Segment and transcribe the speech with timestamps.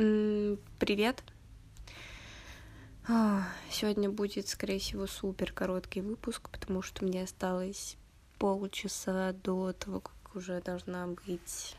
[0.00, 1.22] Привет.
[3.70, 7.98] Сегодня будет, скорее всего, супер короткий выпуск, потому что мне осталось
[8.38, 11.76] полчаса до того, как уже должна быть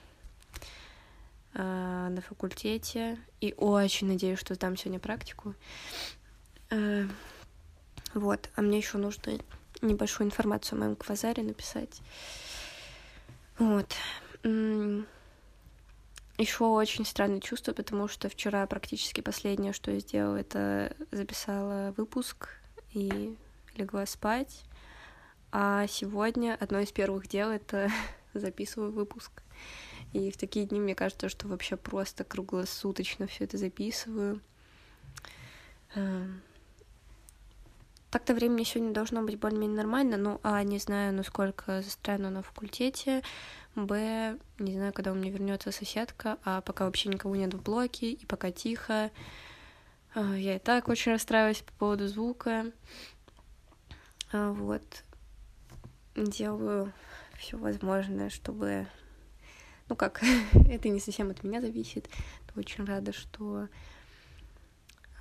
[1.56, 3.18] э, на факультете.
[3.40, 5.56] И очень надеюсь, что сдам сегодня практику.
[6.70, 7.08] Э,
[8.14, 9.40] вот, а мне еще нужно
[9.82, 12.02] небольшую информацию о моем квазаре написать.
[13.58, 13.96] Вот.
[16.42, 22.50] Еще очень странное чувство, потому что вчера практически последнее, что я сделала, это записала выпуск
[22.94, 23.38] и
[23.76, 24.64] легла спать.
[25.52, 27.92] А сегодня одно из первых дел— это
[28.34, 29.44] записываю выпуск.
[30.14, 34.42] И в такие дни мне кажется, что вообще просто круглосуточно все это записываю.
[38.12, 43.24] Так-то времени сегодня должно быть более-менее нормально, ну, а, не знаю, насколько застряну на факультете,
[43.76, 48.12] Б, не знаю, когда у меня вернется соседка, а пока вообще никого нет в блоке,
[48.12, 49.12] и пока тихо.
[50.14, 52.66] А, я и так очень расстраиваюсь по поводу звука.
[54.34, 54.84] А, вот.
[56.14, 56.92] Делаю
[57.40, 58.88] все возможное, чтобы...
[59.88, 60.22] Ну как,
[60.70, 62.10] это не совсем от меня зависит.
[62.58, 63.70] Очень рада, что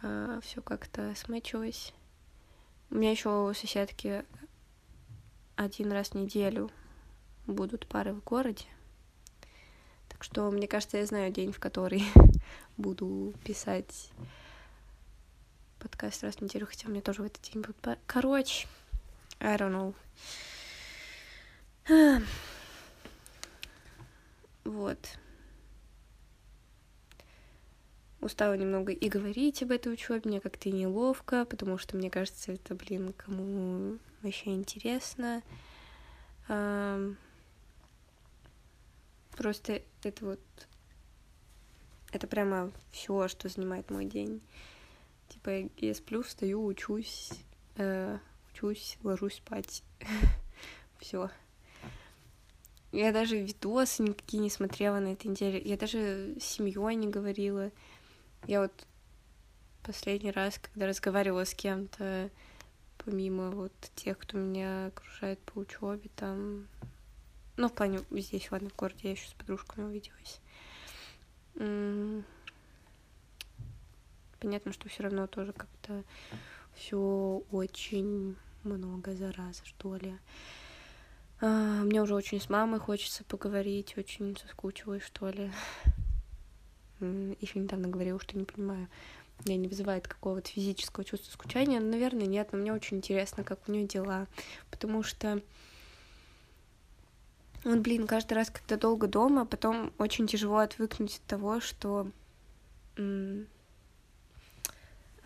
[0.03, 1.95] а, все как-то смычилось.
[2.91, 4.25] У меня еще у соседки
[5.55, 6.73] один раз в неделю
[7.47, 8.65] будут пары в городе.
[10.09, 12.03] Так что, мне кажется, я знаю день, в который
[12.77, 14.11] буду писать
[15.79, 17.77] подкаст раз в неделю, хотя меня тоже в этот день будет...
[18.07, 18.67] Короче,
[19.39, 19.95] I don't
[21.89, 22.25] know.
[24.65, 24.99] Вот.
[28.21, 32.75] Устала немного и говорить об этой учебе, мне как-то неловко, потому что мне кажется, это,
[32.75, 35.43] блин, кому вообще интересно.
[39.33, 40.41] Просто это вот...
[42.13, 44.43] Это прямо все, что занимает мой день.
[45.29, 47.31] Типа, я сплю, встаю, учусь,
[47.77, 48.19] э,
[48.53, 49.85] учусь, ложусь спать.
[50.99, 51.31] все.
[52.93, 55.61] Я даже видосы никакие не смотрела на этой неделе.
[55.61, 57.71] Я даже с семьей не говорила.
[58.47, 58.87] Я вот
[59.83, 62.31] последний раз, когда разговаривала с кем-то,
[62.99, 66.67] помимо вот тех, кто меня окружает по учебе, там
[67.57, 70.41] ну, в плане здесь, ладно, в городе я еще с подружками увиделась.
[74.41, 76.03] Понятно, что все равно тоже как-то
[76.75, 80.17] все очень много зараза, что ли.
[81.43, 85.53] А, мне уже очень с мамой хочется поговорить, очень соскучилась, что ли.
[87.01, 88.89] Еще недавно говорила, что не понимаю,
[89.45, 91.81] меня не вызывает какого-то физического чувства скучания.
[91.81, 94.27] Наверное, нет, но мне очень интересно, как у нее дела,
[94.71, 95.41] потому что
[97.65, 102.11] вот, блин, каждый раз, когда долго дома, потом очень тяжело отвыкнуть от того, что...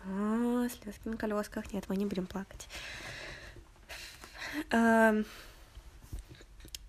[0.07, 1.73] А, слезки на колесках.
[1.73, 2.67] Нет, мы не будем плакать.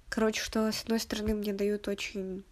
[0.08, 2.44] Короче, что с одной стороны мне дают очень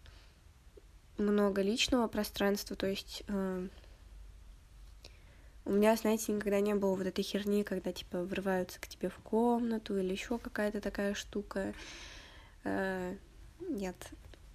[1.18, 3.68] много личного пространства, то есть э,
[5.66, 9.16] у меня, знаете, никогда не было вот этой херни, когда типа врываются к тебе в
[9.18, 11.72] комнату или еще какая-то такая штука.
[12.64, 13.16] Э,
[13.60, 13.96] нет,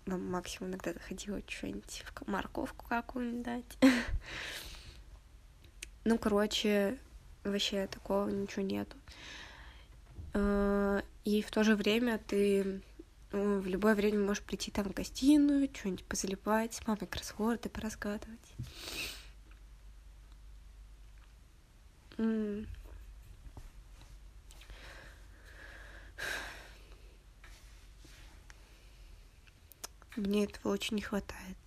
[0.06, 3.78] максимум иногда заходила что-нибудь в морковку какую-нибудь дать.
[6.04, 7.00] ну, короче,
[7.44, 8.96] вообще такого ничего нету.
[10.34, 12.82] Э, и в то же время ты
[13.32, 18.56] в любое время можешь прийти там в гостиную, что-нибудь позалипать, с мамой кроссворды поразгадывать.
[30.16, 31.58] Мне этого очень не хватает.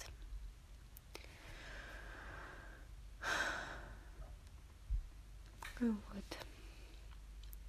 [5.81, 6.42] Вот.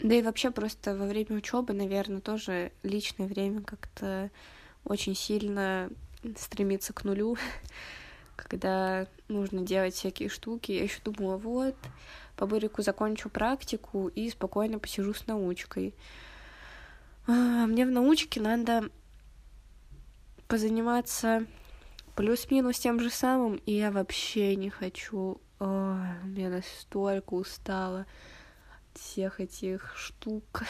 [0.03, 4.30] Да и вообще просто во время учебы, наверное, тоже личное время как-то
[4.84, 5.90] очень сильно
[6.38, 7.38] стремится к нулю,
[8.36, 10.74] когда нужно делать всякие штуки.
[10.74, 11.75] Я еще думала, вот,
[12.36, 15.95] по Бурику закончу практику и спокойно посижу с научкой.
[17.25, 18.89] А, мне в научке надо
[20.50, 21.45] позаниматься
[22.18, 25.39] плюс-минус тем же самым, и я вообще не хочу.
[25.60, 25.98] О,
[26.36, 28.06] я настолько устала
[28.98, 30.63] всех этих штук.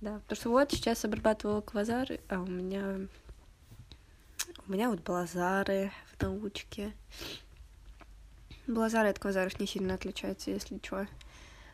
[0.00, 3.06] Да, потому что вот сейчас обрабатывала квазары, а у меня...
[4.66, 6.92] У меня вот блазары в научке.
[8.66, 11.06] Блазары от квазаров не сильно отличаются, если что.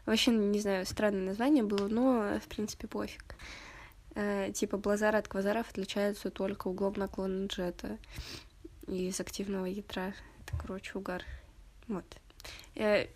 [0.05, 3.35] Вообще, не знаю, странное название было, но, в принципе, пофиг.
[4.15, 7.99] Э, типа блазары от квазаров отличаются только углом наклона джета.
[8.87, 10.15] из активного ядра.
[10.41, 11.25] Это, короче, угар.
[11.89, 12.05] Вот.
[12.75, 13.06] Я,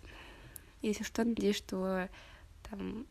[0.83, 2.09] если что, надеюсь, что
[2.69, 3.07] там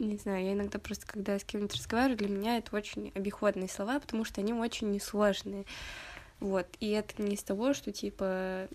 [0.00, 4.00] не знаю, я иногда просто, когда с кем-нибудь разговариваю, для меня это очень обиходные слова,
[4.00, 5.66] потому что они очень несложные.
[6.40, 8.68] Вот, и это не из того, что, типа,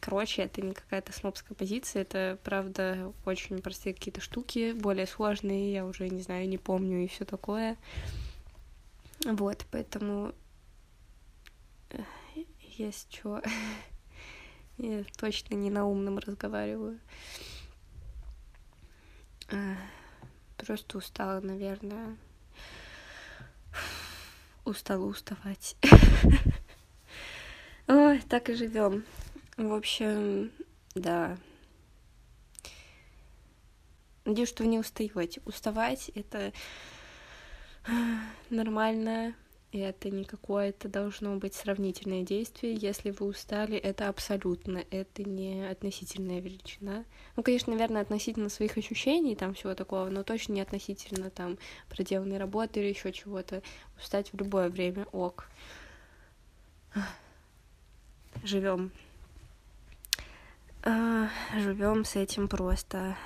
[0.00, 5.86] короче, это не какая-то снобская позиция, это, правда, очень простые какие-то штуки, более сложные, я
[5.86, 7.76] уже, не знаю, не помню и все такое.
[9.24, 10.34] Вот, поэтому
[11.90, 12.02] э,
[12.76, 13.42] есть что.
[14.78, 16.98] Я точно не на умном разговариваю.
[20.56, 22.16] Просто устала, наверное.
[24.64, 25.76] Устала уставать.
[27.86, 29.04] Ой, так и живем.
[29.56, 30.50] В общем,
[30.94, 31.36] да.
[34.24, 35.42] Надеюсь, что вы не устаете.
[35.44, 36.52] Уставать это
[38.50, 39.34] нормально,
[39.74, 42.74] и это не какое-то должно быть сравнительное действие.
[42.74, 47.04] Если вы устали, это абсолютно, это не относительная величина.
[47.34, 52.38] Ну, конечно, наверное, относительно своих ощущений, там всего такого, но точно не относительно там проделанной
[52.38, 53.62] работы или еще чего-то.
[53.98, 55.48] Устать в любое время ок.
[58.44, 58.92] Живем.
[60.84, 63.16] А, живем с этим просто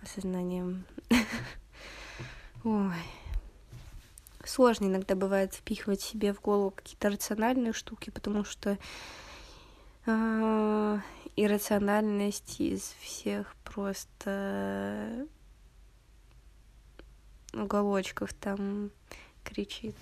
[0.00, 0.86] осознанием.
[2.64, 2.96] Ой
[4.46, 8.78] сложно иногда бывает впихивать себе в голову какие-то рациональные штуки, потому что
[10.06, 10.98] э,
[11.36, 15.26] иррациональность из всех просто
[17.52, 18.90] уголочков там
[19.44, 19.96] кричит.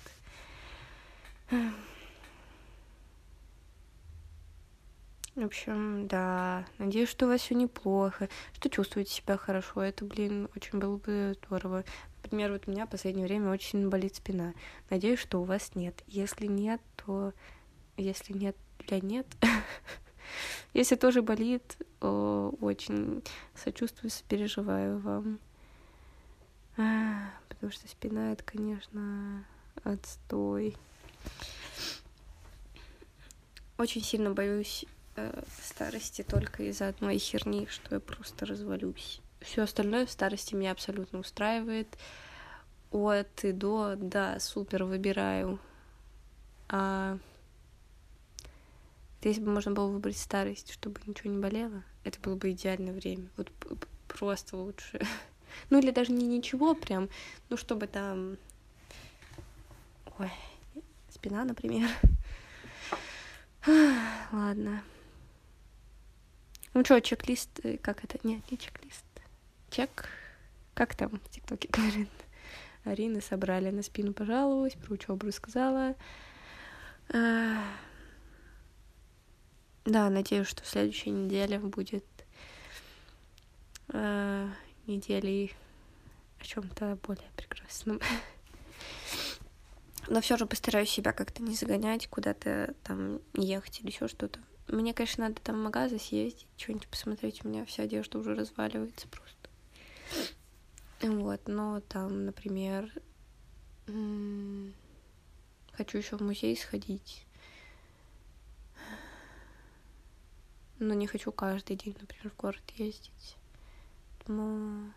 [5.35, 6.65] В общем, да.
[6.77, 9.81] Надеюсь, что у вас все неплохо, что чувствуете себя хорошо.
[9.81, 11.85] Это, блин, очень было бы здорово.
[12.21, 14.53] Например, вот у меня в последнее время очень болит спина.
[14.89, 16.03] Надеюсь, что у вас нет.
[16.07, 17.33] Если нет, то...
[17.95, 19.25] Если нет, для нет.
[20.73, 23.23] Если тоже болит, очень
[23.55, 25.39] сочувствую, сопереживаю вам.
[26.75, 29.45] Потому что спина— это, конечно,
[29.85, 30.75] отстой.
[33.77, 34.85] Очень сильно боюсь
[35.29, 39.21] э, старости только из-за одной херни, что я просто развалюсь.
[39.41, 41.87] Все остальное в старости меня абсолютно устраивает.
[42.91, 45.59] От и до, да, супер, выбираю.
[46.69, 47.17] А
[49.21, 53.27] если бы можно было выбрать старость, чтобы ничего не болело, это было бы идеальное время.
[53.37, 53.51] Вот
[54.07, 55.01] просто лучше.
[55.69, 57.09] Ну или даже не ничего прям,
[57.49, 58.37] ну чтобы там...
[60.17, 60.31] Ой,
[61.09, 61.89] спина, например.
[64.31, 64.81] Ладно.
[66.73, 68.17] Ну что, чек-лист, э, как это?
[68.23, 69.03] Нет, не чек-лист.
[69.69, 70.07] Чек,
[70.73, 72.09] как там в ТикТоке говорят?
[72.85, 75.95] Арины собрали на спину, пожаловалась, про учебу рассказала.
[77.13, 77.61] А,
[79.85, 82.05] да, надеюсь, что в следующей неделе будет
[83.89, 84.49] э,
[84.87, 85.51] недели
[86.39, 87.99] о чем-то более прекрасном.
[90.07, 94.39] Но все же постараюсь себя как-то не загонять, куда-то там ехать или еще что-то.
[94.67, 97.43] Мне, конечно, надо там в магазы съездить, что-нибудь посмотреть.
[97.43, 99.49] У меня вся одежда уже разваливается просто.
[101.01, 102.91] Вот, но там, например,
[105.73, 107.25] хочу еще в музей сходить.
[110.79, 113.35] Но не хочу каждый день, например, в город ездить.
[114.17, 114.93] Поэтому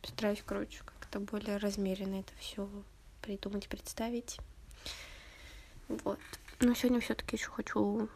[0.00, 2.68] постараюсь, короче, как-то более размеренно это все
[3.20, 4.38] придумать, представить.
[5.88, 6.18] Вот.
[6.60, 8.08] Но сегодня все-таки еще хочу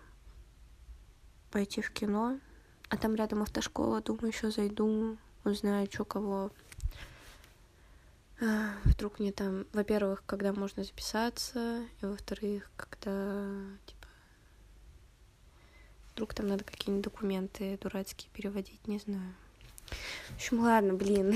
[1.51, 2.39] пойти в кино.
[2.89, 6.53] А там рядом автошкола, думаю, еще зайду, узнаю, что кого.
[8.41, 13.49] А, вдруг мне там, во-первых, когда можно записаться, и во-вторых, когда,
[13.87, 14.07] типа,
[16.13, 19.35] вдруг там надо какие-нибудь документы дурацкие переводить, не знаю.
[20.31, 21.35] В общем, ладно, блин.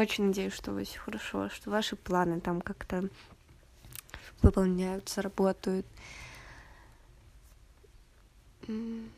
[0.00, 3.10] Очень надеюсь, что у вас все хорошо, что ваши планы там как-то
[4.40, 5.84] выполняются, работают.
[8.66, 9.10] И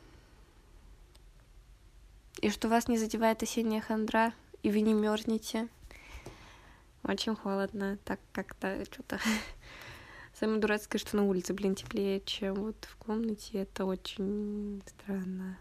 [2.50, 4.32] что вас не задевает осенняя хандра,
[4.64, 5.68] и вы не мерзнете.
[7.04, 9.20] Очень холодно, так как-то что-то...
[10.34, 13.58] Самое дурацкое, что на улице, блин, теплее, чем вот в комнате.
[13.58, 15.56] Это очень странно.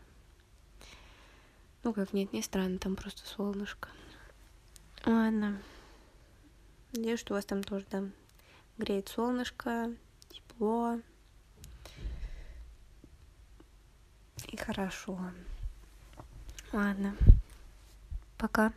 [1.83, 3.87] Ну как, нет, не странно, там просто солнышко.
[5.05, 5.61] Ладно.
[6.93, 8.03] Надеюсь, что у вас там тоже, да,
[8.77, 9.91] греет солнышко,
[10.29, 10.99] тепло.
[14.47, 15.19] И хорошо.
[16.71, 17.15] Ладно.
[18.37, 18.73] Пока.